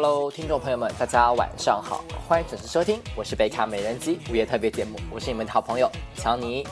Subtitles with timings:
[0.00, 6.64] Hello，听众朋友们，大家晚上好，欢迎准时收听，我是贝卡美人机午夜特别节目，我是你们的好朋友强尼。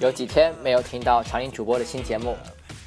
[0.00, 2.36] 有几天没有听到强尼主播的新节目，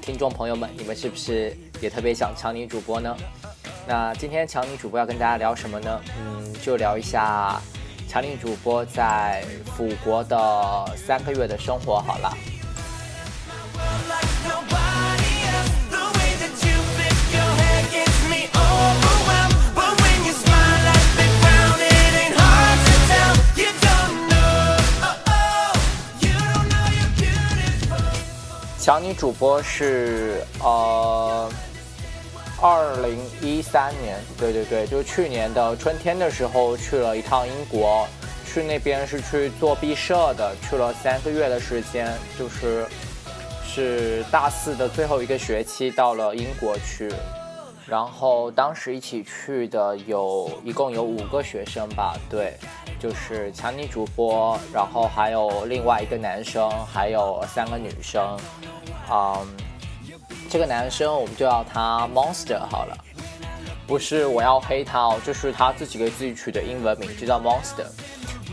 [0.01, 3.15] 听众朋友们，你们是不是也特别想强尼主播呢？
[3.87, 6.01] 那今天强尼主播要跟大家聊什么呢？
[6.19, 7.57] 嗯，就聊一下
[8.09, 9.45] 强尼主播在
[9.77, 12.37] 辅国的三个月的生活好了。
[28.81, 31.47] 小尼主播是呃，
[32.59, 38.07] 二零一三年，对对对，就去年的春天的时候去了一趟英国，
[38.43, 42.87] 去那边是去做毕设的，去了三个月的时间，就是
[43.63, 47.07] 是大四的最后一个学期到了英国去，
[47.85, 52.57] 然后当时一起去的有一共有五个学生吧，对。
[53.01, 58.37] 就是强尼主播，然后还有另外一个男生，还有三个女生。
[59.09, 59.47] 嗯，
[60.47, 62.95] 这个男生我们就叫他 Monster 好了。
[63.87, 67.87] 不是我要黑他哦，就是他自己给自己取的英文名，就叫 Monster。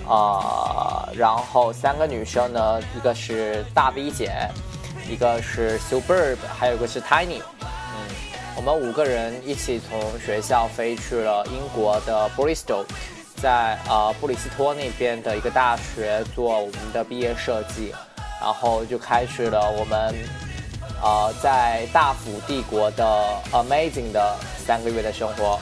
[0.09, 4.33] 啊，然后三个女生呢，一个是大 V 姐，
[5.11, 7.43] 一个是 Superb，还有一个是 Tiny。
[7.61, 7.99] 嗯，
[8.57, 12.87] 我们五个人一起从学校飞去了英国的 Bristol。
[13.41, 17.95] 在呃布里斯托那边的一个大学做我们的毕业设计，
[18.41, 20.15] 然后就开始了我们
[21.03, 23.05] 呃在大府帝国的
[23.53, 24.37] amazing 的
[24.67, 25.59] 三个月的生活。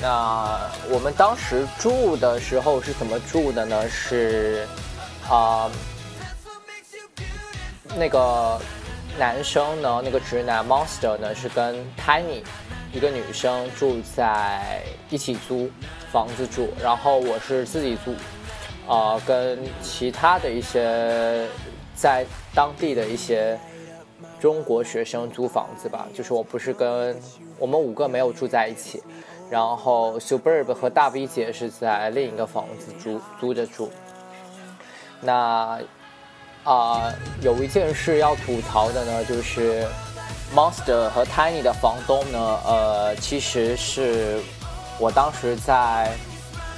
[0.00, 3.88] 那我们当时住的时候是怎么住的呢？
[3.88, 4.66] 是
[5.28, 5.68] 啊
[7.96, 8.60] 那个。
[9.18, 12.42] 男生呢，那个直男 Monster 呢是跟 Tiny
[12.92, 15.70] 一个女生住在一起租
[16.12, 18.14] 房子住，然后我是自己租，
[18.86, 21.46] 呃，跟其他的一些
[21.94, 23.58] 在当地的一些
[24.38, 27.18] 中国学生租房子吧，就是我不是跟
[27.58, 29.02] 我们五个没有住在一起，
[29.48, 33.90] 然后 Superb 和大 V 姐是在另一个房子租租着住，
[35.22, 35.80] 那。
[36.66, 39.86] 啊，有一件事要吐槽的呢，就是
[40.52, 44.40] Monster 和 Tiny 的房东呢，呃，其实是
[44.98, 46.10] 我当时在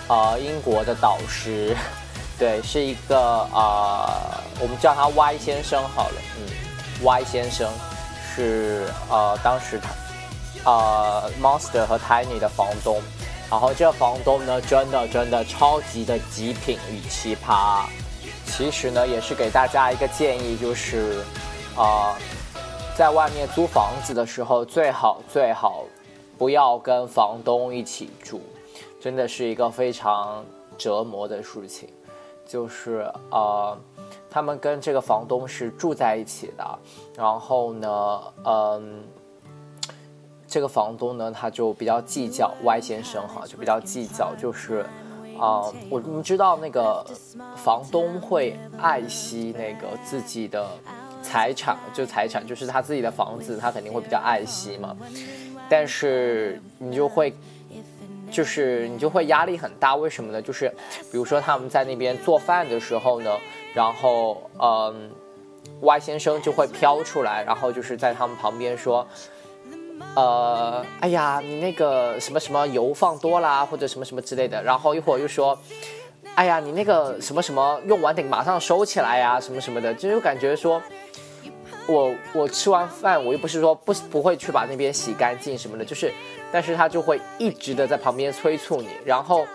[0.09, 1.75] 呃英国的导师，
[2.38, 3.19] 对，是一个
[3.50, 6.44] 啊，我们叫他 Y 先生好了，嗯
[7.03, 7.72] ，Y 先生
[8.37, 13.00] 是呃当时他呃 Monster 和 Tiny 的房东，
[13.50, 17.87] 然后这房东呢，真的真的超级的极品与奇葩。
[18.48, 21.20] 其实呢，也是给大家一个建议，就是，
[21.76, 22.16] 啊，
[22.97, 25.84] 在外面租房子的时候，最好最好
[26.36, 28.41] 不要跟房东一起住，
[29.00, 30.44] 真的是一个非常
[30.76, 31.88] 折磨的事情。
[32.44, 33.78] 就是呃，
[34.28, 36.78] 他们跟这个房东是住在一起的，
[37.16, 39.04] 然后呢，嗯，
[40.48, 44.84] 这个房东呢，他就比较计较，Y 先生哈，就比较计较，就是。
[45.38, 47.04] 啊，我们知道那个
[47.56, 50.69] 房东会爱惜那个自己的
[51.22, 54.97] 财产，就财产就是他自己的房子，他肯定会比较爱惜嘛。
[55.69, 57.32] 但是你就会，
[58.31, 60.43] 就是你就会压力很大，为什么呢？
[60.43, 60.69] 就是
[61.10, 63.31] 比如说他们在那边做饭的时候呢，
[63.75, 65.10] 然后嗯
[65.81, 69.06] ，Y 先生就会飘出来，然后就是在他们旁边说。
[70.17, 75.57] 呃，哎呀，你那个什么什么油放多啦，或者什么什么之类的，然后一会儿又说，
[76.35, 80.83] 哎呀，你那个什么什么用完得马上收起来呀，什么什么的，就感觉说，
[81.87, 86.13] 我我吃完饭，我又不是说不不会去把那边洗干净什么的，就是，
[86.51, 89.47] 但是他就会一直的在旁边催促你，然后，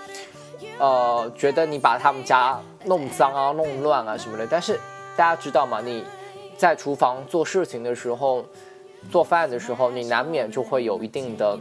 [0.78, 4.79] 呃，觉得你把他们家弄脏啊、弄乱啊什么的，但是
[5.17, 5.82] 大家知道吗？
[5.84, 6.06] 你
[6.56, 8.46] 在厨房做事情的时候。
[9.11, 11.59] 做饭的时候，你难免就会有一定的，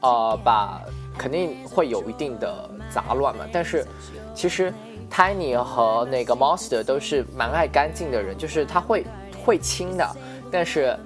[0.00, 0.80] 呃，把
[1.18, 3.44] 肯定会有一定的杂乱嘛。
[3.52, 3.86] 但是，
[4.34, 4.72] 其实
[5.10, 9.04] Tiny 和那个 Monster 都是蛮爱干净的人，就是他会
[9.44, 10.16] 会清的。
[10.50, 10.96] 但是，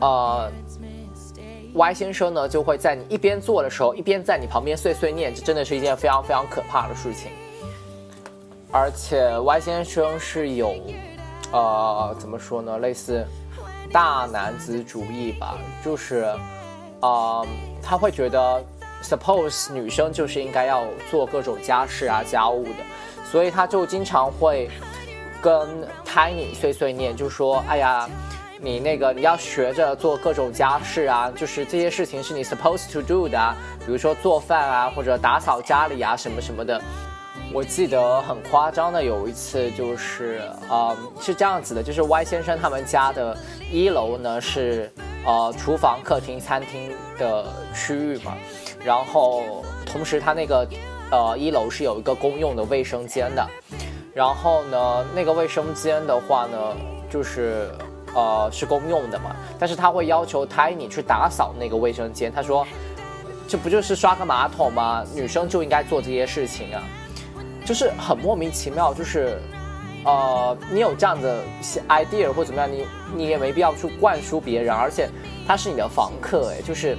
[0.00, 0.50] 呃
[1.74, 7.30] ，Y 先生呢就会在你一边做的时候，一边在你旁边碎碎念，这真的是一件非常非常可怕的事情。
[8.70, 10.74] 而且 Y 先生是有，
[11.52, 13.24] 呃，怎么说呢，类似。
[13.94, 16.26] 大男子主义吧，就是，
[16.98, 17.46] 啊，
[17.80, 18.60] 他会觉得
[19.04, 22.80] ，suppose 女生就是应该要做各种家事啊、家务的，
[23.30, 24.68] 所以他就经常会
[25.40, 25.68] 跟
[26.04, 28.10] Tiny 碎碎念，就说：“哎呀，
[28.60, 33.54] 你那个你要学着做各种家事啊，就是这些事情是你 supposed to do 的，
[33.86, 36.82] 比如说做饭啊，或者打扫家里啊，什么什么的。”
[37.52, 43.36] 我记得很夸张的有一次，就是呃是这样子的，就是 Y 先生他们家的
[43.70, 44.90] 一楼呢是
[45.24, 48.34] 呃厨房、客厅、餐厅的区域嘛，
[48.84, 50.66] 然后同时他那个
[51.12, 53.46] 呃一楼是有一个公用的卫生间的，
[54.12, 56.58] 然后呢那个卫生间的话呢
[57.08, 57.70] 就是
[58.16, 62.66] 呃是公用的嘛，但是他会要求 Tiny 去打扫那个卫生间，他说
[63.46, 65.04] 这不就是刷个马桶吗？
[65.14, 66.82] 女生就应该做这些事情啊。
[67.64, 69.38] 就是很莫名其妙，就是，
[70.04, 71.42] 呃，你有这样的
[71.88, 75.08] idea 或怎么样，你你也没必要去灌输别人，而且
[75.46, 76.96] 他是你的房客，哎，就是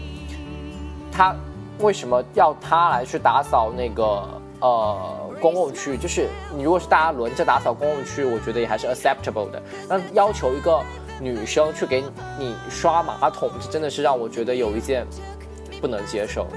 [1.12, 1.35] 他
[1.79, 4.27] 为什么要他来去打扫那个
[4.59, 5.97] 呃公共区域？
[5.97, 9.62] 就是你如果是大家轮着打扫公共区域，我觉得也还是 acceptable 的。
[9.88, 10.81] 那要求一个
[11.21, 12.03] 女生去给
[12.39, 15.06] 你刷马桶，这真的是让我觉得有一件
[15.79, 16.47] 不能接受。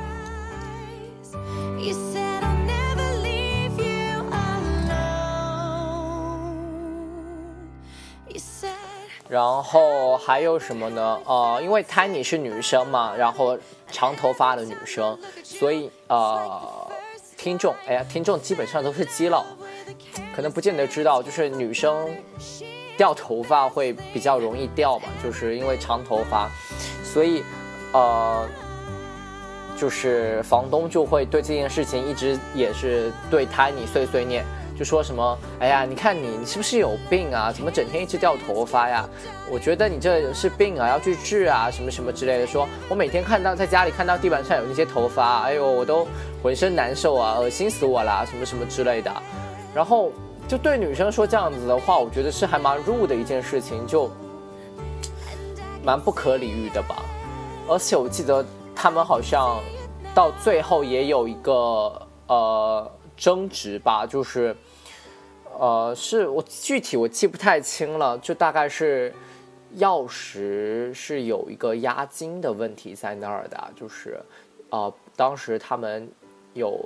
[9.28, 11.20] 然后还有什么呢？
[11.26, 13.58] 呃，因为 Tiny 是女生嘛，然后
[13.92, 16.90] 长头发的女生，所以呃，
[17.36, 19.44] 听众，哎呀，听众基本上都是基佬，
[20.34, 22.08] 可能不见得知道，就是女生
[22.96, 26.50] 掉头发会比较容易掉嘛，就是因为长头发，
[27.04, 27.44] 所以
[27.92, 28.48] 呃，
[29.76, 34.42] 就是房东就会对这件事情一直也是对 Tiny 碎碎念。
[34.78, 37.50] 就说什么，哎呀，你看你，你是不是有病啊？
[37.52, 39.04] 怎么整天一直掉头发呀？
[39.50, 42.46] 我觉得你这是病啊，要去治啊，什么什么之类的。
[42.46, 46.06] 说我每天看到在家里看到地板上有那些头发，哎呦，我都
[46.40, 49.12] 浑身难受啊，恶心死我啦，什么什么之类的。
[49.74, 50.12] 然后
[50.46, 54.08] 就对女生说这样子的话，我觉得是还蛮入的一件事情，就
[55.82, 57.02] 蛮不可理喻的吧。
[57.66, 58.44] 而且我记得
[58.76, 59.60] 他们好像
[60.14, 64.56] 到最后也有一个呃争执吧，就是。
[65.58, 69.12] 呃，是我具体我记不太清了，就大概是
[69.76, 74.20] 钥匙是有一个押金的问题在那儿的，就是，
[74.70, 76.08] 呃，当时他们
[76.54, 76.80] 有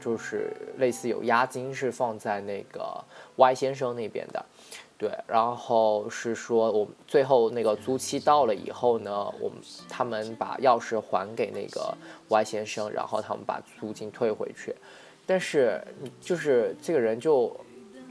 [0.00, 2.82] 就是类似有押金是放在那个
[3.36, 4.44] Y 先生那边的，
[4.98, 9.58] 对，然后是说我最后那个租期到了以后呢，我们
[9.88, 11.96] 他们把钥匙还给那个
[12.28, 14.74] Y 先生，然后他们把租金退回去，
[15.24, 15.80] 但是
[16.20, 17.56] 就是这个人就。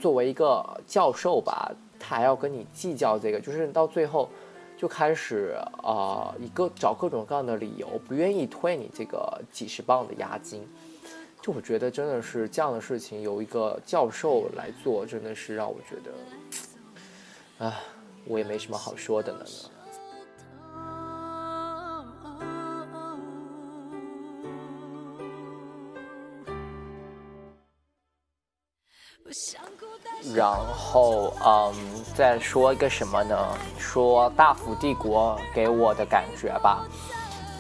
[0.03, 4.29] 作为一个教授吧，他还要跟你计较这个，就是到最后
[4.77, 10.67] 就开始啊，一个找各种各样的理由，不愿意退你这个几十磅的押金。
[11.41, 17.79] 就我觉得真的是这样的事情，由一个教授来做，真的是让我觉得，啊，
[18.25, 19.45] 我也没什么好说的了呢。
[29.23, 29.62] 不想
[30.33, 31.73] 然后，嗯，
[32.15, 33.37] 再说一个什么呢？
[33.77, 36.85] 说大福帝国给我的感觉吧。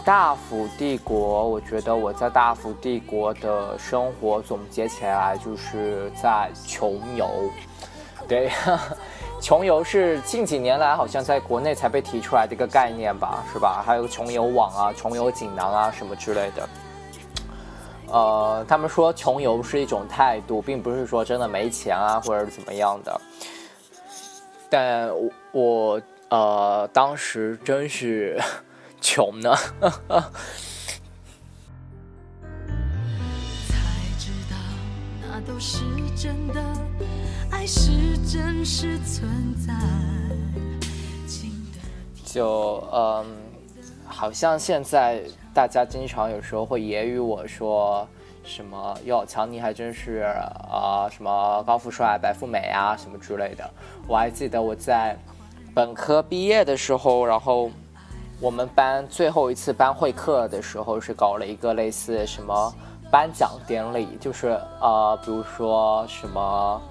[0.05, 7.49] 大福帝国，我觉得我在大福帝国的生活总结起来就是在穷游。
[8.27, 8.49] 对，
[9.41, 13.83] 穷游是近几年来好像在国内才被提出来的一个概念吧，是吧？
[13.85, 16.67] 还有穷游网啊、穷游锦囊啊什么之类的。
[18.13, 23.21] 呃，他们说穷游是一种态度，并不是说真的没钱啊，或者怎么样的。
[24.69, 25.09] 但
[25.51, 28.39] 我呃，当时真是
[29.01, 29.55] 穷呢。
[35.45, 35.83] 都是
[36.15, 36.63] 真的，
[37.51, 39.73] 爱是真实存在
[42.23, 43.25] 就嗯，
[44.05, 45.23] 好像现在。
[45.53, 48.07] 大家经常有时候会揶揄我说
[48.43, 50.25] 什么哟，强尼还真是
[50.69, 53.69] 啊，什么高富帅、白富美啊，什么之类的。
[54.07, 55.15] 我还记得我在
[55.75, 57.69] 本科毕业的时候，然后
[58.41, 62.73] 我们班最后一次班会课的时候是搞了一个类似什么
[63.11, 66.81] 颁奖典礼，就是呃，比如说什么。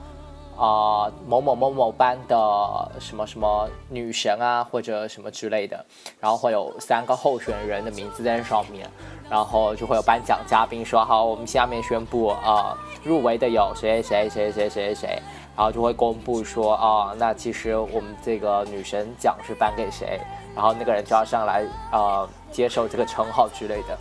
[0.62, 5.84] 啊，某某某某班的什么什么女神啊，或者什么之类的，
[6.20, 8.88] 然后会有三个候选人的名字在上面，
[9.28, 15.22] 然后就会有颁奖嘉宾说：“好，我们下面宣布啊，入围的有谁谁谁谁谁谁谁，
[15.56, 20.20] 然后就会公布说啊，那其实我们这个女神奖是颁给谁，
[20.54, 23.98] 然后那个人就要上来啊接受这个称号之类的。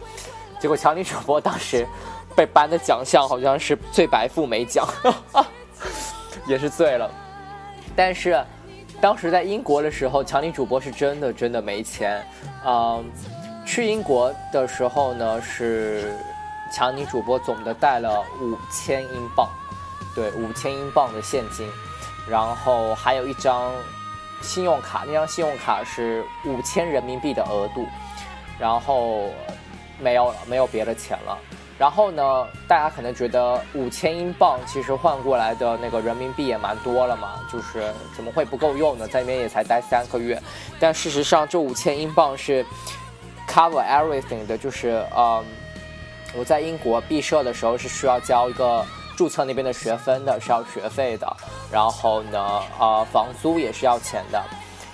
[0.60, 1.88] 结果乔尼主播当时
[2.36, 4.88] 被颁的奖项好像是最白富美奖。”
[6.48, 7.10] 也是醉了，
[7.96, 8.44] 但是
[9.00, 12.26] 当时在英国的时候，强尼主播是真的真的没钱。
[12.66, 13.04] 嗯，
[13.66, 16.14] 去英国的时候呢，是
[16.74, 19.50] 强尼主播总的带了五千英镑，
[20.16, 21.68] 对，五千英镑的现金，
[22.30, 23.72] 然后还有一张
[24.42, 27.86] 信用卡，那张信用卡是五千人民币的额度，
[28.60, 29.30] 然后
[30.00, 31.38] 没有了，没有别的钱了。
[31.82, 39.08] 然后呢，大家可能觉得五千英镑其实换过来的那个人民币也蛮多了嘛，就是怎么会不够用呢？
[39.08, 40.40] 在那边也才待三个月，
[40.80, 42.64] 但事实上这五千英镑是
[43.50, 45.44] cover everything 的，就是呃，
[46.38, 48.86] 我在英国毕设的时候是需要交一个
[49.18, 51.36] 注册那边的学分的，是要学费的。
[51.72, 54.40] 然后呢，呃，房租也是要钱的。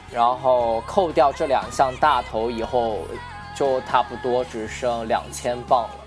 [0.09, 2.99] 然后扣掉这两项大头以后，
[3.53, 6.06] 就差不多只剩两千镑了。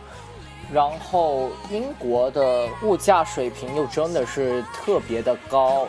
[0.72, 5.86] 然后英国的物价水平又真的是特别的高，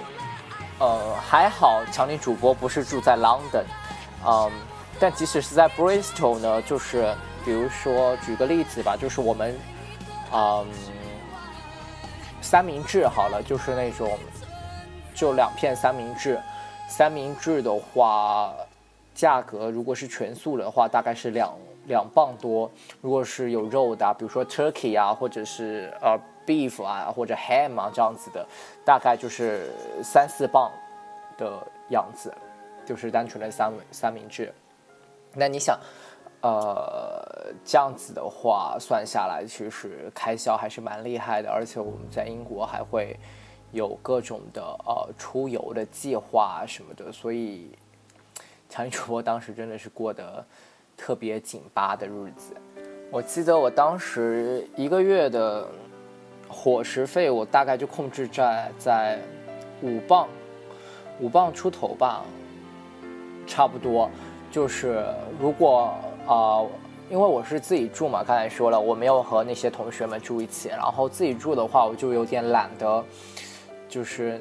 [0.79, 3.63] 呃，还好强尼主播不是住在 London，
[4.25, 4.51] 嗯，
[4.99, 9.55] 但即使是在 Bristol 呢，就是比如说举个例子吧，就是我们，
[10.33, 10.65] 嗯，
[12.41, 14.17] 三明治好了，就是那种
[15.13, 16.41] 就两片三明治，
[16.87, 18.51] 三明治的话，
[19.13, 21.53] 价格如果是全素的话，大概是两。
[21.91, 22.71] 两磅多，
[23.01, 26.17] 如果是有肉的，比如说 turkey 啊，或者是呃
[26.47, 28.47] beef 啊，或者 ham 啊这样子的，
[28.85, 29.69] 大概就是
[30.01, 30.71] 三四磅
[31.37, 32.33] 的样子，
[32.85, 34.53] 就是单纯的三三明治。
[35.35, 35.77] 那你想，
[36.41, 43.19] 呃，这样子的话算下来，其实开销还是蛮厉害的，而且我们在英国还会
[43.73, 47.77] 有各种的呃出游的计划什么的，所以
[48.69, 50.45] 强尼主播当时真的是过得。
[51.03, 52.53] 特别紧巴的日子，
[53.09, 55.67] 我记得我当时一个月的
[56.47, 59.19] 伙食费，我大概就控制在在
[59.81, 60.27] 五磅，
[61.19, 62.23] 五磅出头吧，
[63.47, 64.07] 差不多。
[64.51, 65.03] 就是
[65.39, 65.91] 如果
[66.27, 66.61] 啊，
[67.09, 73.03] 因为我是自己住嘛，刚才说了，我没有和那些同学们住一起，然后自己住的话，我就有点懒得，
[73.89, 74.39] 就是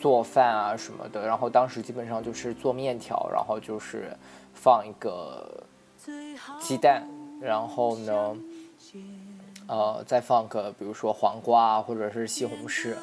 [0.00, 1.26] 做饭啊什么的。
[1.26, 4.16] 然后当时基本上就是做面条，然后就是
[4.54, 5.60] 放一个。
[6.60, 7.06] 鸡蛋，
[7.40, 8.36] 然后呢，
[9.68, 12.94] 呃，再放个比如说黄瓜，或者是西红柿。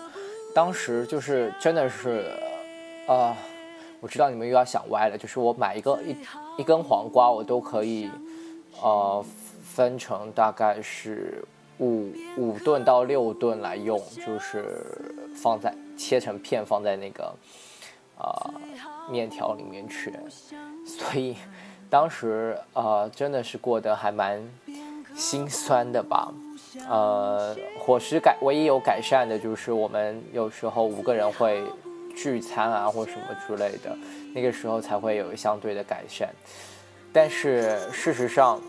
[0.53, 2.31] 当时就是真的是，
[3.07, 3.37] 啊，
[4.01, 6.15] 我知道你们又要想歪了，就是我买一个一
[6.57, 8.09] 一根黄瓜，我都可以，
[8.81, 9.23] 呃，
[9.63, 11.43] 分成大概是
[11.77, 17.33] 五五顿到六顿来用，就是放在切成片放在那个
[18.17, 18.51] 啊
[19.09, 20.13] 面条里面去，
[20.85, 21.35] 所以。
[21.89, 24.39] 当时呃真的是过得还蛮
[25.15, 26.31] 心酸的吧，
[26.87, 31.63] 呃伙食改唯一有改善的就是我们有时候五个人会
[32.15, 33.97] 聚餐啊或什么之类的，
[34.35, 36.29] 那个时候才会有相对的改善。
[37.11, 38.61] 但是事实上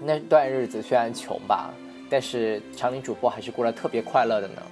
[0.00, 1.70] 那段日子虽然穷吧，
[2.08, 4.62] 但是长宁主播还是过得特别快乐的呢。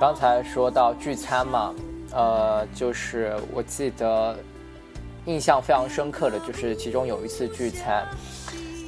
[0.00, 1.72] 刚才说到聚餐嘛，
[2.12, 4.36] 呃就是我记得。
[5.26, 8.06] 印象非常深刻的就是其中有一次聚餐，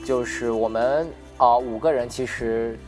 [0.06, 1.04] 就是我们
[1.36, 2.78] 啊五个人其实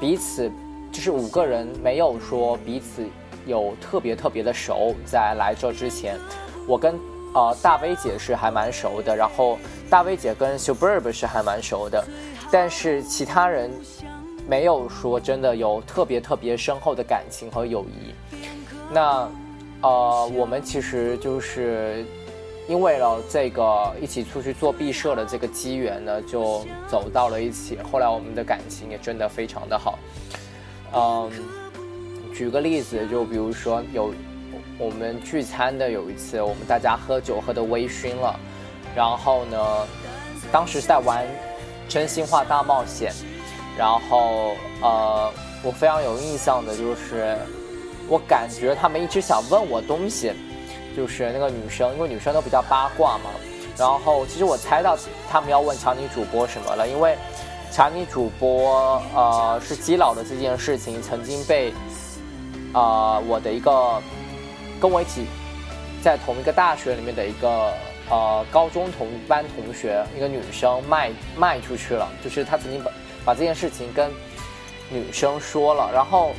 [0.00, 0.50] 彼此
[0.90, 3.06] 就是五个人没有说彼此
[3.46, 6.18] 有特别特别的熟，在来这之前，
[6.66, 6.98] 我跟
[7.32, 9.56] 呃大薇姐是还蛮熟的，然后
[9.88, 12.04] 大薇姐跟 Suburb 是还蛮熟的，
[12.50, 13.70] 但是其他人
[14.48, 18.12] 没有说真的有特别特别深厚的感情和友谊。
[18.92, 19.30] 那
[19.80, 22.04] 呃我们其实就是。
[22.68, 27.78] 因为了这个一起出去做毕设的这个机缘呢，就走到了一起。
[27.90, 29.98] 后来我们的感情也真的非常的好。
[30.92, 31.30] 嗯，
[32.34, 34.12] 举个例子，就比如说有
[34.78, 38.38] 我们聚餐的有一次，我们大家喝酒喝的微醺了，
[38.94, 39.86] 然后呢，
[40.52, 41.26] 当时在玩
[41.88, 43.14] 真心话大冒险，
[43.78, 45.32] 然后呃，
[45.62, 47.34] 我非常有印象的就是，
[48.08, 50.32] 我感觉他们一直想问我东西。
[50.98, 53.30] 就是那个女生，因为女生都比较八卦嘛。
[53.76, 54.98] 然后其实我猜到
[55.30, 57.16] 他们要问强尼主播什么了，因为
[57.70, 61.72] 强尼主播呃是基佬的这件事情曾经被
[62.72, 64.02] 啊我的一个
[64.80, 65.26] 跟我一起
[66.02, 67.72] 在同一个大学里面的一个
[68.10, 72.90] 呃高中同班同学一个女生卖卖出去了，就是他曾经把
[73.24, 74.10] 把这件事情跟
[74.90, 76.32] 女生说了，然后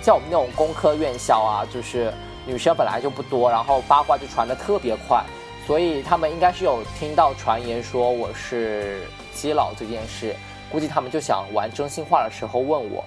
[0.00, 2.12] 像我们那种工科院校啊，就是。
[2.46, 5.24] 女生本来就不多，然后八卦就传的特别快，
[5.66, 9.02] 所以他们应该是有听到传言说我是
[9.34, 10.34] 基佬这件事，
[10.70, 13.04] 估计他们就想玩真心话的时候问我。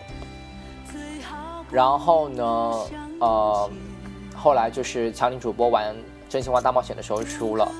[1.71, 2.43] 然后呢，
[3.19, 3.69] 呃，
[4.35, 5.95] 后来就是强林主播玩
[6.27, 7.71] 真心话大冒险的时候输了，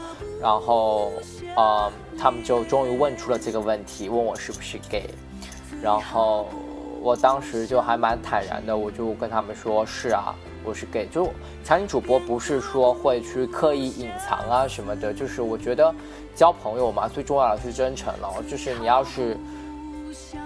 [0.41, 1.12] 然后
[1.58, 5.10] 呃，他们就终于问出了这个问题，问我是不是 gay，
[5.81, 6.48] 然后
[7.01, 11.08] 我当时就还蛮坦然的，我就跟他们说是啊，我是 gay。
[11.12, 11.30] 就
[11.63, 15.94] 强尼主播不是说会去刻意隐藏啊什么的，就是我觉得
[16.36, 19.38] 交朋友嘛，最重要的是真诚了，就是你要是。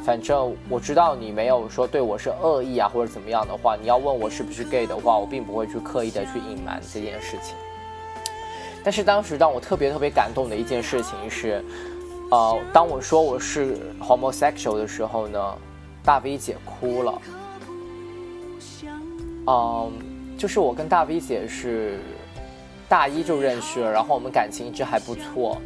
[0.03, 7.55] 反正我知道你没有说对我是恶意啊，或者怎么样的话，你要问我是不是 gay 的话，我并不会去刻意的去隐瞒这件事情。
[8.83, 11.63] 但是当时让我特别特别感动的一件事情是，
[12.29, 15.57] 呃，当我说我是 homosexual 的时候呢，
[16.03, 17.21] 大 V 姐哭了。
[19.47, 19.91] 嗯，
[20.37, 21.99] 就是我跟大 V 姐是
[22.89, 25.61] 大一就认识了，然后我们感情一直还不错。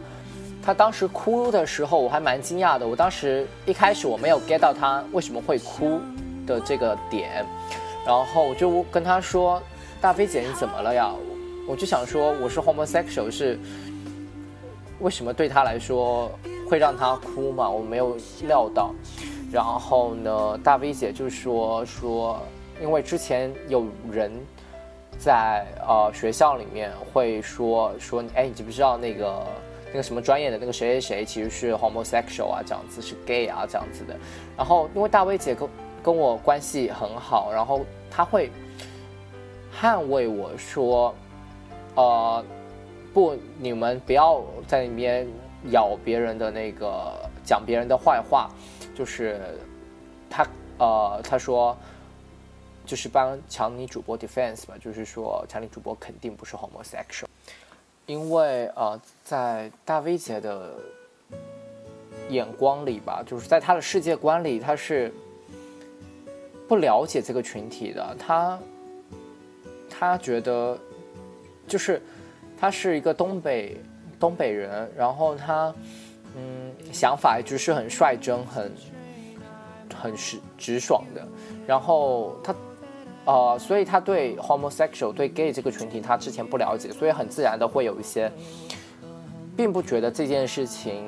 [0.61, 2.87] 她当时哭的时候，我还蛮惊讶的。
[2.87, 6.01] 我当时一开始我没有 get 到她为什么会哭
[6.45, 7.45] 的这个点，
[8.05, 9.61] 然后我就跟她说
[10.01, 11.09] ：“大飞姐，你怎么了呀？”
[11.65, 13.57] 我就想说，我是 homosexual，是
[14.99, 16.29] 为什么对她来说
[16.69, 17.69] 会让她哭嘛？
[17.69, 18.93] 我没有料到。
[19.51, 22.39] 然后呢，大 V 姐就说说，
[22.81, 24.31] 因为之前有人
[25.17, 29.45] 在呃学校里面会说说，哎，你知不知道那个？
[29.91, 34.15] 那个什么专业的那个谁谁谁其实是 homosexual 啊，这样子是 gay 啊，这样子的。
[34.55, 35.67] 然后因为大威姐跟
[36.03, 37.81] 跟我关系很好，然后
[38.11, 38.51] 她会
[39.81, 41.15] 捍卫我说，
[41.95, 42.45] 呃，
[43.15, 45.27] 不，你们不要在那边
[45.71, 47.11] 咬别人的那个
[47.43, 48.47] 讲别人的坏话，
[48.93, 49.41] 就是
[50.29, 50.45] 她
[50.77, 51.75] 呃她说
[52.89, 57.25] 就是帮强尼主播 defense 吧，就是说强尼主播肯定不是 homosexual。
[58.07, 60.73] 因为呃，在大 V 姐的
[62.29, 65.13] 眼光里吧，就是在她的世界观里，她是
[66.67, 68.15] 不了解这个群体的。
[68.17, 68.59] 她
[69.87, 70.75] 她觉得，
[71.67, 72.01] 就是
[72.59, 73.77] 她是一个东北
[74.19, 75.71] 东北人，然后她
[76.35, 78.71] 嗯想法一直是很率真、很
[79.95, 81.23] 很直直爽的，
[81.67, 82.55] 然后她。
[83.29, 88.31] 呃，所以他对 homosexual 对 gay 这个群体他之前不了解，所以很自然的会有一些，
[89.55, 91.05] 并不觉得这件事情，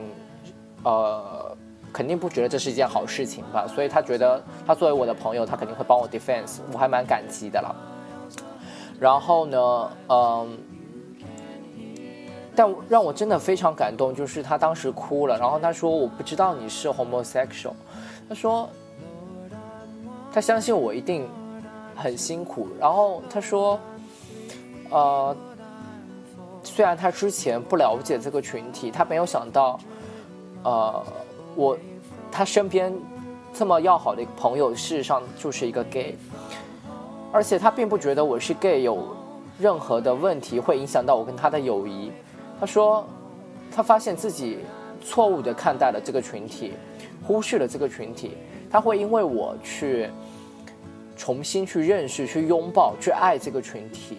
[0.83, 1.57] 呃，
[1.91, 3.65] 肯定不觉得这是一件好事情吧。
[3.65, 7.75] 所以他觉得他作为我的朋友，他肯定会帮我 defense，我还蛮感激的了。
[8.99, 10.59] 然后呢，嗯，
[12.55, 17.73] 但让我真的非常感动，就是他当时哭了，然后他说我不知道你是 homosexual，
[18.29, 18.69] 他说
[20.31, 21.27] 他相信我一定。
[21.95, 23.79] 很辛苦，然后他说，
[24.89, 25.35] 呃，
[26.63, 29.79] 虽然他之前不了解这个群体，他没有想到，
[30.63, 31.03] 呃，
[31.55, 31.77] 我
[32.31, 32.93] 他身边
[33.53, 36.15] 这么要好的一个朋友，事实上就是一个 gay，
[37.31, 39.05] 而且他并不觉得我是 gay 有
[39.59, 42.11] 任何的问题会影响到我跟他的友谊。
[42.59, 43.05] 他说，
[43.71, 44.59] 他发现自己
[45.03, 46.73] 错误的看待了这个群体，
[47.23, 48.37] 忽视了这个群体，
[48.71, 50.09] 他会因为我去。
[51.21, 54.17] 重新去认识、去拥抱、去爱这个群体。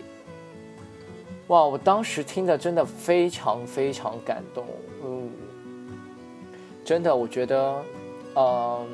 [1.48, 1.64] 哇！
[1.64, 4.64] 我当时听的真的非常非常感动。
[5.04, 5.28] 嗯，
[6.84, 7.84] 真的，我觉得，
[8.36, 8.86] 嗯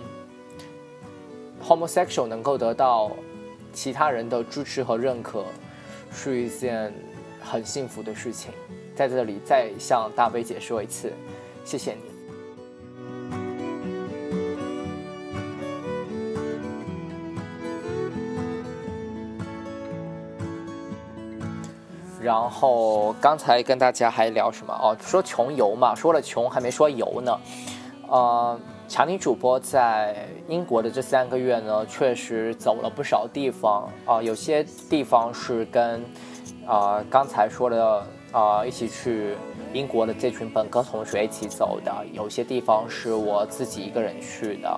[1.63, 3.11] ，homosexual 能够得到
[3.75, 5.45] 其他人的支持和认可，
[6.11, 6.91] 是一件
[7.43, 8.51] 很幸福的事情。
[8.97, 11.13] 在这里，再向大贝姐说一次，
[11.63, 12.18] 谢谢你。
[22.29, 24.95] 然后刚才跟大家还聊什么哦？
[25.01, 27.41] 说穷游嘛，说了穷还没说游呢。
[28.07, 34.23] 呃，强尼主播在英国的这三个月呢，确实走了不少地方啊。
[34.23, 36.05] 有些地方是跟
[36.67, 39.35] 啊刚才说的啊一起去
[39.73, 44.69] 英国的这群本科同学一起走的，有些地方是我自己一个人去的。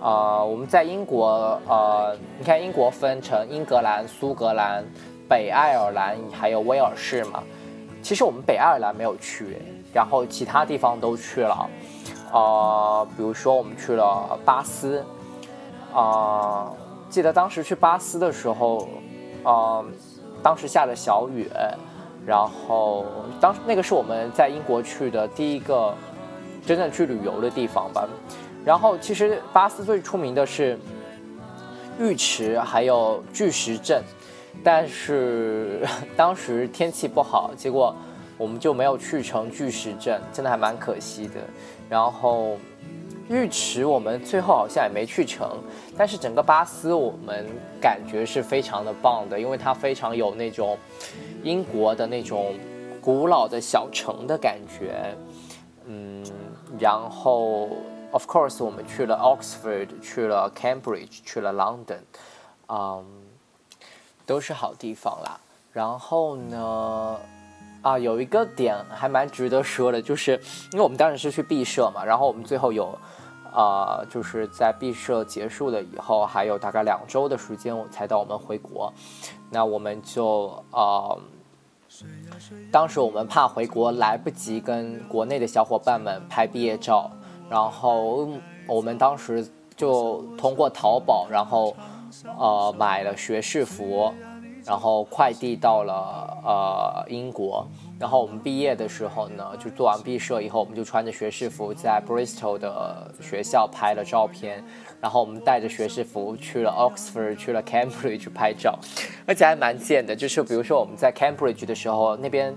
[0.00, 4.84] 啊，我们在英国呃，你看英国分成英格兰、苏格兰。
[5.28, 7.42] 北爱尔兰还有威尔士嘛，
[8.02, 9.56] 其实我们北爱尔兰没有去，
[9.92, 11.70] 然后其他地方都去了，
[12.32, 15.02] 呃，比如说我们去了巴斯，
[15.94, 16.70] 啊，
[17.08, 18.88] 记得当时去巴斯的时候，
[19.42, 19.82] 啊，
[20.42, 21.48] 当时下着小雨，
[22.26, 23.06] 然后
[23.40, 25.94] 当那个是我们在英国去的第一个
[26.66, 28.06] 真正去旅游的地方吧，
[28.64, 30.78] 然后其实巴斯最出名的是
[31.98, 34.02] 浴池还有巨石阵。
[34.64, 37.94] 但是 当时天气不好，结果
[38.38, 41.34] 我们就没有去成巨石阵，真的还蛮可惜的。
[41.88, 42.56] 然后
[43.28, 45.58] 浴池我们最后好像也没去成，
[45.96, 47.46] 但是整个巴斯我们
[47.80, 50.76] 感觉是非常的棒的，因为它非常有那种
[51.42, 52.54] 英国的那种
[53.00, 55.14] 古老的小城的感觉。
[55.86, 56.24] 嗯，
[56.78, 57.68] 然后
[58.12, 61.98] of course 我们去了 Oxford，去了 Cambridge，去了 London，
[62.68, 63.04] 嗯，
[64.32, 65.38] 都是好地方啦。
[65.72, 67.18] 然后呢？
[67.82, 70.40] 啊，有一个点还蛮值得说的，就是
[70.70, 72.96] 因为我们当时是去毕设嘛，然后我们最后有，
[73.52, 78.92] 呃，就是在毕设结束了以后，还有大概两周的时间，我才到我们回国。
[79.50, 81.18] 那我们就呃，
[82.70, 87.10] 当时我们怕回国来不及跟国内的小伙伴们拍毕业照，
[87.50, 88.28] 然后
[88.68, 89.44] 我们当时
[89.76, 91.74] 就通过淘宝，然后
[92.38, 94.12] 呃买了学士服。
[94.64, 97.66] 然后快递到了呃英国，
[97.98, 104.62] 然后我们毕业的时候呢，就做完毕设以后，我们就穿着学士服在 Bristol 的学校拍了照片，
[105.00, 108.78] 然后我们带着学士服去了 Oxford，去了 Cambridge 拍照，
[109.26, 112.54] 而且还蛮贱的，就是比如说我们在 Cambridge 的时候，那边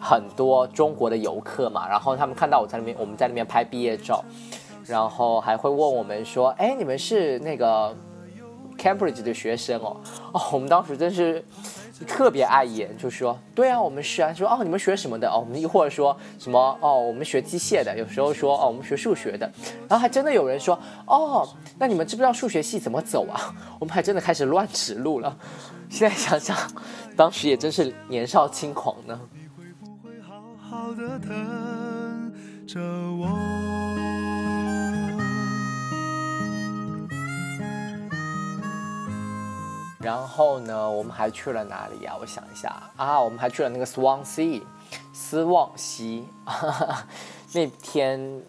[0.00, 4.24] 很多中国的游客嘛，然后他们看到我在那边，我们在那边拍毕业照，
[4.84, 7.94] 然后还会问我们说，哎，你们是那个
[8.78, 10.00] ？Cambridge 的学生哦，
[10.32, 11.44] 哦，我们当时真是
[12.06, 15.38] 特别碍眼，就说对啊，我们是啊，说哦，你们学什么的哦？
[15.40, 19.50] 我们或者说什么哦，我们学机械的，有时候说哦，我们学数学的，
[19.88, 23.54] 然后还真的有人说哦，那你们知不知道数学系怎么走啊？
[23.80, 25.36] 我们还真的开始乱指路了。
[25.88, 26.56] 现在想想，
[27.16, 29.18] 当时也真是年少轻狂呢。
[29.32, 32.32] 你会不会好好的等
[32.66, 33.26] 着我
[39.98, 42.14] 然后呢，我们还去了哪里呀？
[42.20, 44.62] 我想一下啊，我们还去了那个 Swansea，
[45.12, 46.28] 斯旺西。
[47.54, 48.42] 那天，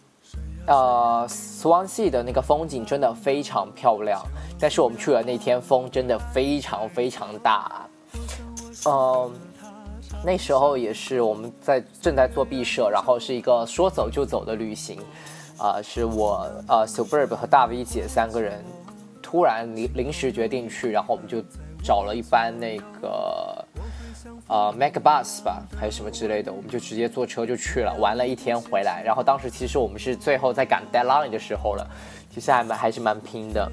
[0.66, 4.22] 呃，Swansea 的那个风景真的非常漂亮，
[4.60, 7.88] 但是我们去了那天风真的非常非常大。
[8.86, 9.34] 嗯，
[10.26, 15.00] 那时候也是我们在正在做毕设，然后是一个说走就走的旅行。
[15.58, 18.64] 啊，是我呃 Superb 和大 V 姐三个人。
[19.30, 21.44] 突然临临时决定去，然后我们就
[21.84, 23.68] 找了一班那个
[24.48, 29.04] 呃 MacBus 吧，还是什么之类的，我们就直接坐车就去了，玩了一天回来。
[29.04, 31.86] 然后当时其实我们是最后在赶 deadline 的时候了，
[32.30, 33.70] 其实还蛮还是蛮拼的。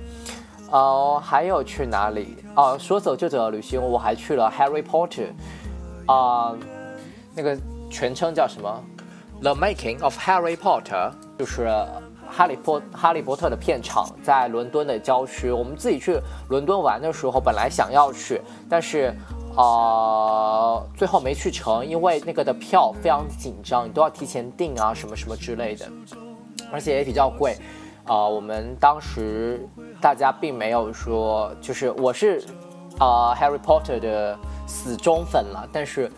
[0.73, 2.37] 哦，还有去哪里？
[2.57, 5.29] 哦，说走就走的旅行，我还去了 Harry Potter，
[6.07, 6.53] 啊，
[7.33, 7.57] 那个
[7.89, 8.85] 全称叫什么
[9.41, 11.71] ？The Making of Harry Potter，就是。
[12.37, 19.15] 哈利波哈利波特的片场在伦敦的郊区，我们自己去伦敦玩的时候，本来想要去，但是，
[19.57, 25.87] 呃，最后没去成，因为那个的票非常紧张，你都要提前订啊，什么什么之类的，
[26.73, 27.57] 而且也比较贵，
[28.05, 29.65] 啊，我们当时
[30.01, 32.45] 大家并没有说，就是我是，
[32.99, 36.11] 啊，Harry Potter 的死忠粉了，但是。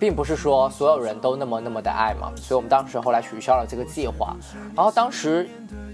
[0.00, 4.34] 并不是说所有人都那么那么的爱嘛，所以我们当时后来取消了这个计划，
[4.74, 5.46] 然后当时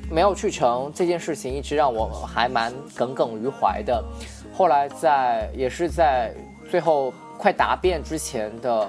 [0.08, 4.02] 没有去成这件事情，一直让我还蛮耿耿于怀的。
[4.54, 6.32] 后来在也是在
[6.70, 8.88] 最后快答辩之前的，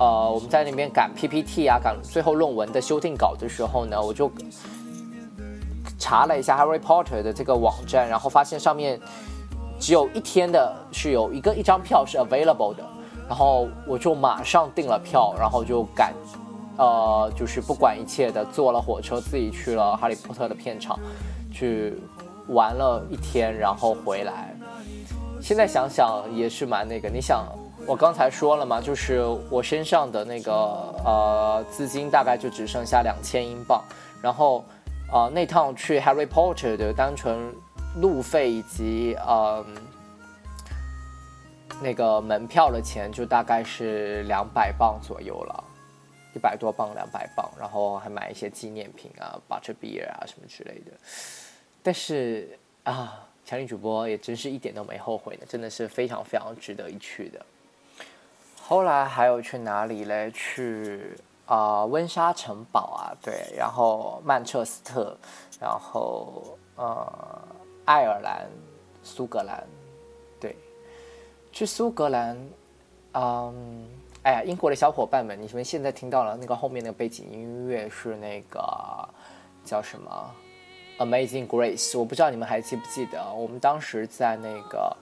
[0.00, 4.28] 呃，我们在那边赶 PPT 啊，赶最后论文的修订稿的时候呢，我就
[5.96, 9.00] 查了一下 Harry Potter 的这个网站，然后发现上面
[9.78, 12.84] 只有一天的是有一个一张票是 available 的。
[13.28, 16.12] 然后我就马上订了票，然后就赶，
[16.76, 20.98] 呃，就是不管一切的坐了火车，自己去了哈利波特的片场，
[21.50, 21.98] 去
[22.48, 24.54] 玩了一天，然后回来。
[25.40, 27.46] 现在想想也是蛮那个，你想，
[27.86, 30.52] 我刚才说了嘛，就是我身上的那个
[31.04, 33.82] 呃资金大概就只剩下两千英镑，
[34.20, 34.62] 然后
[35.10, 37.54] 呃那趟去 Harry Potter 的单纯
[38.00, 39.64] 路费以及呃。
[41.82, 45.64] 那个门票的钱就大概是两百磅左右了，
[46.34, 50.92] 一百多磅，两百磅，然后还买一些纪念品啊，butterbeer 啊什么之类的。
[51.82, 57.44] 但是啊，强力主播也真是一点都没后悔的，真的是非常非常值得一去的。
[58.64, 60.30] 后来还有去哪里嘞？
[60.30, 61.16] 去
[61.46, 65.16] 啊温莎城堡啊，对，然后曼彻斯特，
[65.60, 67.42] 然后呃
[67.84, 68.48] 爱尔兰、
[69.02, 69.66] 苏格兰。
[71.52, 72.36] 去苏格兰，
[73.12, 73.86] 嗯，
[74.22, 78.60] 哎呀，英国的小伙伴们，你们现在听到了那个后面那个背景音乐是那个
[79.62, 80.34] 叫什么
[81.04, 81.90] 《Amazing Grace》？
[81.98, 84.96] 我不知道你们还记不记得，我们当时在那个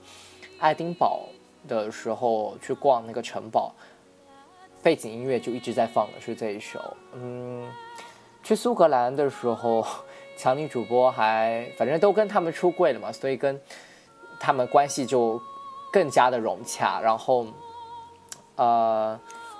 [0.59, 1.21] 爱丁堡
[1.69, 3.73] 的时候去逛那个城堡，
[4.83, 6.97] 背景音乐就一直在放的是这一首。
[7.13, 7.65] 嗯，
[8.43, 9.87] 去苏格兰的时候
[10.35, 13.57] 强尼主播还反正都跟他们出柜了嘛，所以跟
[14.37, 15.41] 他们关系就
[15.91, 17.45] 更加的融洽，然后
[18.55, 19.19] 呃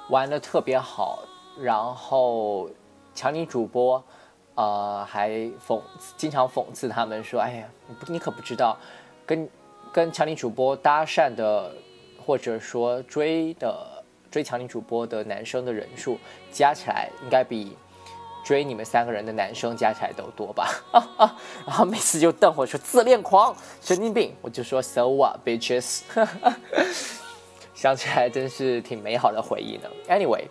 [0.10, 1.20] 玩的特别好，
[1.60, 2.70] 然后
[3.14, 4.04] 强尼主播
[4.56, 5.30] 呃还
[5.68, 5.82] 讽
[6.16, 8.78] 经常讽刺他们说：“哎呀，你不你可不知道，
[9.26, 9.50] 跟
[9.92, 11.76] 跟强尼主播搭讪的
[12.26, 13.88] 或者说追的。”
[14.32, 16.18] 追强尼主播的男生的人数
[16.54, 17.76] 加起来应该比
[18.44, 20.70] 追你们三个人的男生加起来都多吧？
[21.66, 26.02] 然 后每次就瞪我说自恋狂、神经病，我就说 So what bitches？
[27.74, 29.90] 想起来真是挺美好的回忆呢。
[30.08, 30.44] Anyway，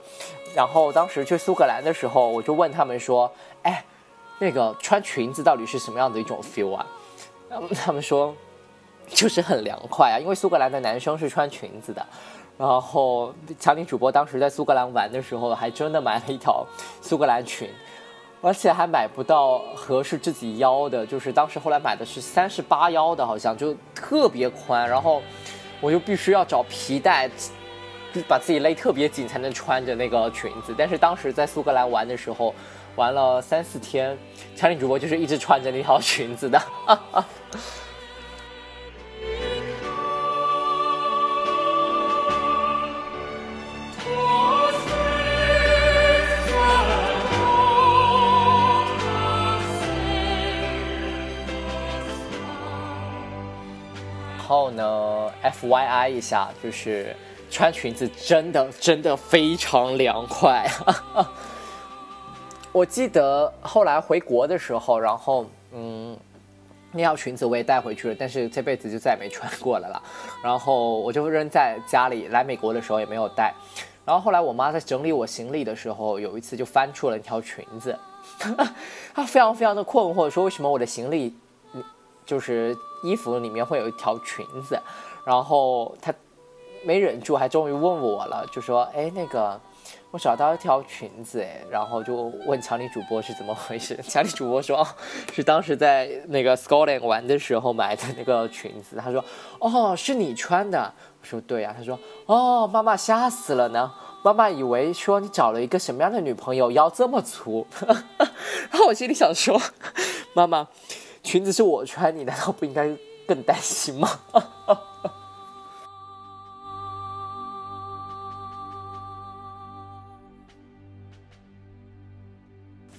[0.55, 3.31] 然后当时去苏格兰的时候，我就问他们说
[3.62, 3.85] ：“哎，
[4.38, 6.85] 那个穿裙子到底是什么样的一种 feel 啊？”
[7.85, 8.35] 他们说
[9.09, 12.05] 就是很凉快啊，因为苏格兰的男生是穿裙子的。
[12.61, 16.62] 然后强尼主播当时在苏格兰玩的时候，还真的买了一条
[17.01, 17.70] 苏格兰裙，
[18.42, 25.23] 而且还买不到合适自己腰的，就是当时后来买的是三十八腰的，好像就特别宽，然后
[25.81, 27.31] 我就必须要找皮带，
[28.29, 30.75] 把自己勒特别紧才能穿着那个裙子。
[30.77, 32.55] 但是当时在苏格兰玩的时候，
[32.94, 34.14] 玩了三四天，
[34.55, 36.61] 强尼主播就是一直穿着那条裙子的。
[55.42, 57.14] ，F Y I 一下，就是
[57.50, 60.70] 穿裙子真的真的非常凉快。
[62.72, 66.16] 我记得后来回国的时候，然后嗯，
[66.92, 70.03] 那条裙子我也带回去了，但是这辈子就再也没穿过了啦。
[70.42, 73.55] 然后我就扔在家里，来美国的时候也没有带。
[74.05, 77.98] 然后后来我妈在整理我行李的时候，有一次就翻出了一条裙子，
[79.14, 81.35] 她非常非常的困惑，说为什么我的行李。
[82.26, 84.81] 就是衣服里面会有一条裙子，
[85.24, 86.12] 然后他
[86.85, 89.61] 没忍住，还终于问我了，就说：“哎，那个
[90.11, 93.94] 我找到一条裙子，哎。”然后就问强力主播是怎么回事。
[94.09, 94.87] 强力主播说
[95.33, 99.22] ：“是当时在那个 Scotland 玩的时候买的那个裙子。”他说
[99.61, 107.66] ：“哦，是你穿的？”我说：“对呀。”他说：“哦，妈妈吓死了呢，妈妈以为说你找了一个什么样的女朋友，腰这么粗。”
[108.70, 109.61] 然后我心里想说
[110.35, 110.66] ：“妈妈。”
[111.22, 112.88] 裙子是我穿，你难道不应该
[113.30, 114.08] 更担心吗？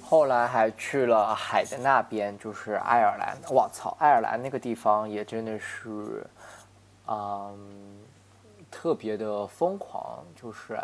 [0.01, 3.37] 后来还去了海的那边，就是爱尔兰。
[3.49, 6.25] 我操，爱尔兰那个地方也真的是，
[7.07, 7.99] 嗯，
[8.71, 10.79] 特别的疯狂，就是。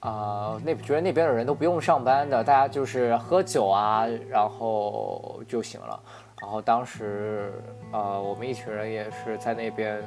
[0.00, 6.02] 啊，那觉得那边的人都不用上班的，大家就是喝酒啊，然后就行了。
[6.42, 7.52] 然后当时，
[7.92, 10.02] 呃，我们一群人也是在那边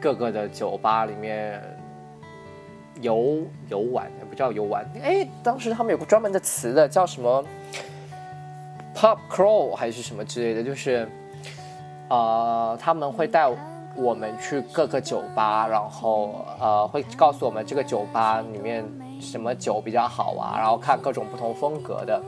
[0.00, 1.62] 各个的酒吧里面
[3.00, 4.84] 游游玩，也不叫游玩。
[5.00, 7.44] 哎，当时他们有个专门的词的，叫什么
[8.92, 11.08] “pop crawl” 还是什么之类的，就是，
[12.10, 13.48] 呃，他们会带
[13.96, 18.84] 我们去各个酒吧，然后呃，会告诉我们这个酒吧里面。
[19.22, 20.58] 什么酒比较好啊？
[20.58, 22.20] 然后看各种不同风格的，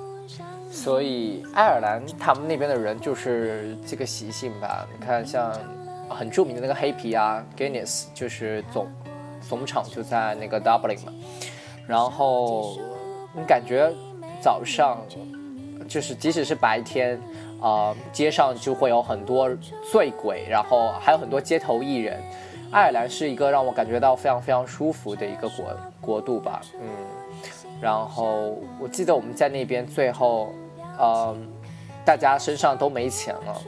[0.75, 4.85] 所以爱尔兰他们那边的人就是这个习性吧。
[4.93, 5.53] 你看，像
[6.09, 8.89] 很著名的那个黑啤啊，Guinness，就是总
[9.41, 11.13] 总厂就在那个 Dublin 嘛。
[11.87, 12.77] 然后
[13.33, 13.89] 你感觉
[14.41, 14.99] 早上
[15.87, 17.21] 就是即使是白天
[17.61, 19.49] 啊，街上就会有很多
[19.93, 22.21] 醉鬼，然后还有很多街头艺人。
[22.73, 26.89] 爱尔兰是一个让我感觉到非常非常舒服的一个国国度吧，嗯，
[27.81, 30.53] 然后我记得我们在那边最后，
[30.99, 31.49] 嗯，
[32.05, 33.61] 大家身上都没钱了，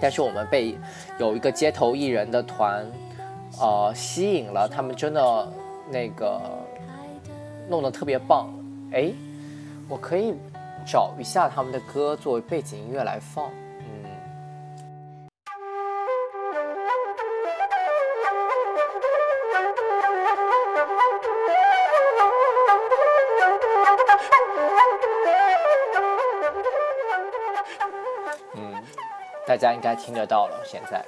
[0.00, 0.76] 但是我们被
[1.18, 2.84] 有一个街头艺人的团，
[3.60, 5.52] 呃，吸引了，他们真的
[5.90, 6.40] 那个
[7.68, 8.48] 弄得特别棒，
[8.92, 9.12] 哎，
[9.88, 10.34] 我可以
[10.86, 13.50] 找一下他们的歌作为背景音乐来放。
[29.46, 30.60] 大家应该听得到了。
[30.64, 31.04] 现在，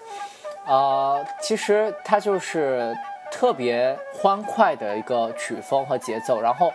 [0.66, 2.94] 呃，其实它就是
[3.30, 6.72] 特别欢快的一个曲风和节奏，然后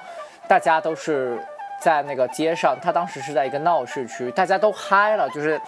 [0.47, 1.39] 大家都是
[1.80, 2.78] 在那个街上。
[2.82, 5.60] 他当时是在一个闹市区，大家都嗨了，就是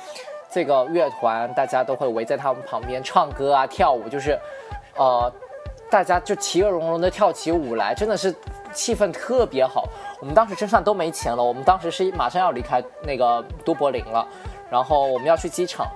[0.50, 4.38] 这个乐团，大家都会围在他们旁边唱歌啊、跳舞，就是
[4.96, 5.32] 呃，
[5.90, 8.34] 大家就其乐融融的跳起舞来，真的是
[8.72, 9.88] 气氛特别好。
[10.20, 14.28] 我们当时身上都没钱了，我们当时是马上要离开那个都柏林了，
[14.74, 15.88] 然后我们要去机场，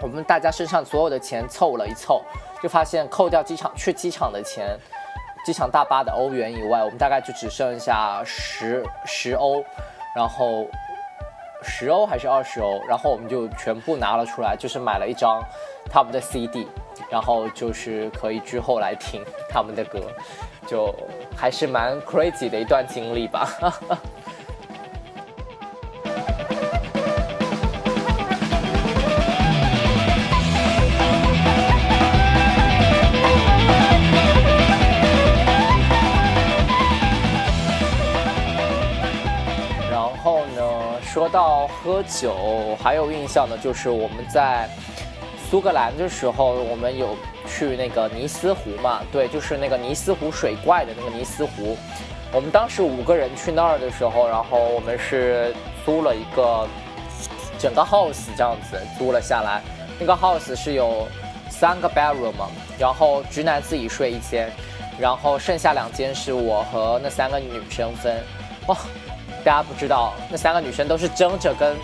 [0.00, 2.22] 我们大家身上所有的钱凑了一凑，
[2.62, 4.78] 就发现扣掉机场去机场的钱，
[5.44, 9.64] 机场大巴的欧元以外，我们大概就只剩下十十欧，
[10.14, 10.64] 然后
[11.64, 15.42] 十欧还是二十欧，然后我们就全部拿了出来，就是买了一张
[15.90, 16.68] 他们的 CD，
[17.10, 19.98] 然后就是可以之后来听他们的歌。
[20.68, 20.94] 就
[21.34, 23.48] 还是蛮 crazy 的一段经历吧。
[41.82, 44.68] 喝酒，还有印象的就是我们在
[45.50, 47.16] 苏格兰的时候，我们有。
[47.50, 51.78] 去那个尼斯湖嘛，对，就是那个尼斯湖水怪的那个尼斯湖。
[52.30, 56.68] 我们当时五个人去那儿的时候，然后我们是租了一个
[57.58, 59.62] 整个 house 这样子租了下来。
[59.98, 61.08] 那个 house 是有
[61.48, 64.52] 三个 bedroom 嘛，然后直男自己睡一间，
[64.98, 68.14] 然后剩下两间是我和那三个女生分。
[68.66, 68.76] 哇，
[69.48, 71.74] 大家不知道，那三个女生都是争着跟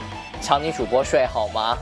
[0.42, 1.78] 强尼主播睡好吗？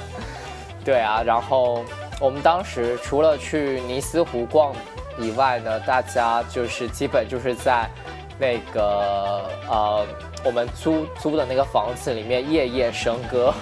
[0.84, 1.82] 对啊，然后。
[2.18, 4.74] 我们当时除了去尼斯湖逛
[5.18, 7.86] 以外呢，大家就是基本就是在
[8.38, 10.06] 那个呃
[10.42, 13.52] 我们租租的那个房子里面夜夜笙歌，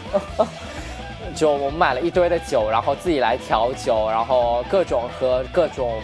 [1.35, 6.01] 就我们买了一堆的酒，然后自己来调酒，然后各种喝，各种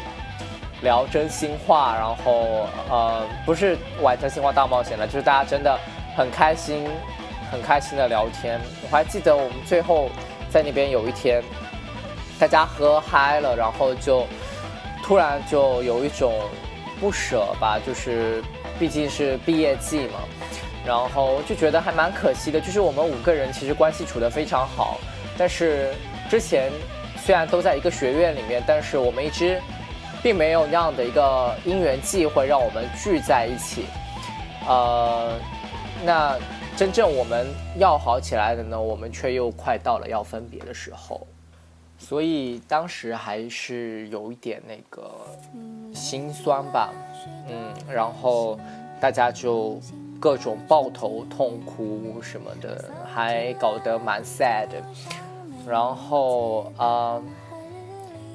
[0.82, 5.78] 聊真心话，然后呃不是玩真心话大冒险了，就是大家真的
[6.16, 6.88] 很开心，
[7.50, 8.60] 很开心的聊天。
[8.82, 10.08] 我还记得我们最后
[10.50, 11.42] 在那边有一天。
[12.38, 14.26] 大家喝嗨了，然后就
[15.02, 16.32] 突然就有一种
[16.98, 18.42] 不舍吧，就是
[18.78, 20.20] 毕竟是毕业季嘛，
[20.86, 22.58] 然后就觉得还蛮可惜的。
[22.58, 24.98] 就是我们五个人其实关系处得非常好，
[25.36, 25.92] 但是
[26.30, 26.72] 之前
[27.18, 29.60] 虽然都在一个学院里面，但是我们一直
[30.22, 33.86] 并没有那样的一个因缘际会让我们聚在一起。
[34.68, 35.32] 呃，
[36.04, 36.38] 那
[36.76, 37.46] 真正我们
[37.78, 41.26] 要好起来的呢，我们却又快到了要分别的时候。
[41.98, 45.10] 所以当时还是有一点那个
[45.94, 46.90] 心酸吧，
[47.48, 48.58] 嗯，然后
[48.98, 49.78] 大家就
[50.18, 54.68] 各种抱头痛哭什么的，还搞得蛮 sad。
[55.68, 57.20] 然后啊，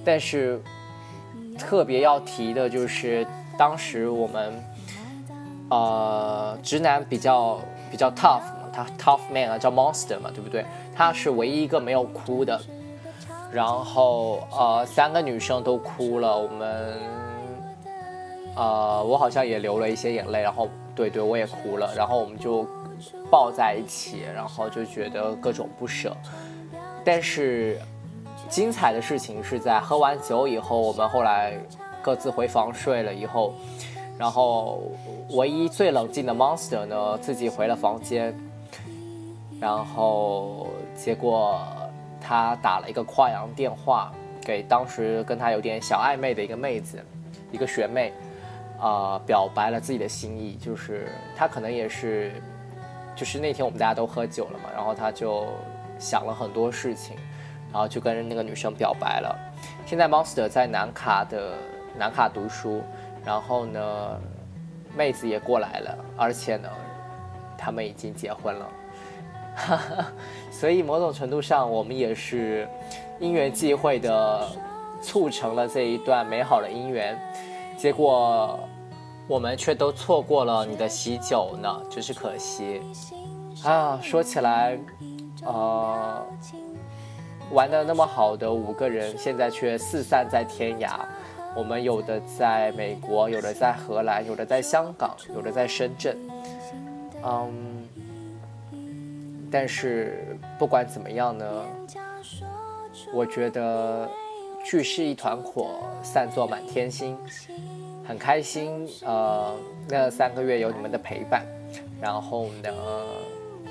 [0.03, 0.61] 但是
[1.57, 3.25] 特别要提的就是
[3.57, 4.63] 当时我们
[5.69, 10.65] 呃直男比较比较 tough 嘛，他 tough man 啊，叫 monster 嘛，对不对？
[10.95, 12.59] 他是唯一一个没有哭的。
[13.51, 16.99] 然后呃，三个女生都哭了，我们
[18.53, 22.67] 呃，我好像也流了一些眼泪，然后对对，我也哭了，然后我们就
[23.31, 26.13] 抱在一起，然后就觉得各种不舍。
[27.05, 27.79] 但是
[28.55, 31.59] 精彩的事情是在喝完酒以后，我们后来
[32.01, 33.53] 各自回房睡了以后，
[34.17, 34.81] 然后
[35.31, 38.33] 唯一最冷静的 Monster 呢，自己回了房间，
[39.59, 41.59] 然后结果。
[42.27, 46.99] 他打了一个跨洋电话给当时跟他有点小暧昧的一个妹子，
[47.51, 48.11] 一个学妹，
[48.79, 50.55] 啊，表白了自己的心意。
[50.55, 52.31] 就是他可能也是，
[53.15, 55.45] 就是那天我们大家都喝酒了嘛，然后他就
[55.99, 57.15] 想了很多事情，
[57.75, 59.37] 然后就跟那个女生表白了。
[59.85, 61.55] 现在 Monster 在南卡的
[61.99, 62.81] 南卡读书，
[63.25, 64.17] 然后呢，
[64.95, 66.69] 妹子也过来了，而且呢，
[67.57, 68.65] 他们已经结婚了。
[70.49, 72.65] 所以某种程度上，我们也是
[73.19, 74.47] 因缘际会的
[75.01, 77.19] 促成了这一段美好的姻缘，
[77.75, 78.57] 结果
[79.27, 82.81] 我们却都错过了你的喜酒呢，真是可惜
[83.65, 83.99] 啊！
[84.01, 84.79] 说起来，
[85.43, 86.25] 呃，
[87.51, 90.99] 玩的那么好的五个人，现在却四散在天涯。
[91.55, 96.17] 我们有的在美国，有的在荷兰，有的在香港，有的在深圳，
[97.23, 97.87] 嗯。
[99.51, 101.65] 但是不管怎么样呢，
[103.13, 104.09] 我觉得
[104.65, 107.17] 聚是一团火，散作满天星，
[108.05, 108.85] 很开心。
[109.05, 109.55] 呃，
[109.87, 111.45] 那三个月有你们的陪伴，
[112.01, 112.73] 然后呢，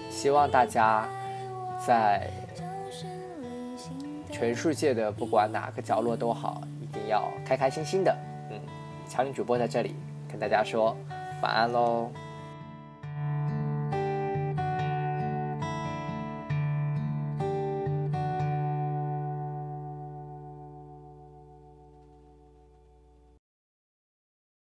[0.08, 1.06] 希望大家
[1.86, 2.30] 在
[4.44, 8.14] 全世界的不管哪个角落都好，一定要开开心心的。
[8.50, 8.60] 嗯，
[9.08, 9.96] 强女主播在这里
[10.28, 10.94] 跟大家说
[11.40, 12.10] 晚安喽。